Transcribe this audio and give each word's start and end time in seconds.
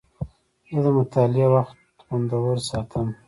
زه 0.71 0.77
د 0.83 0.87
مطالعې 0.97 1.45
وخت 1.53 1.77
خوندور 2.03 2.57
ساتم. 2.69 3.07